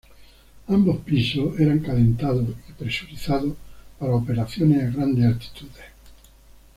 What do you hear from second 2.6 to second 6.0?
y presurizados para operaciones a grandes altitudes.